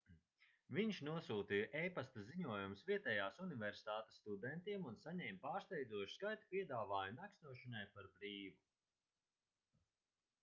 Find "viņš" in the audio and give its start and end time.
0.75-0.99